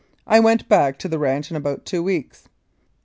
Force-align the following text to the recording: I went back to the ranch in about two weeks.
I 0.25 0.39
went 0.39 0.67
back 0.67 0.97
to 0.97 1.07
the 1.07 1.19
ranch 1.19 1.51
in 1.51 1.57
about 1.57 1.85
two 1.85 2.01
weeks. 2.01 2.49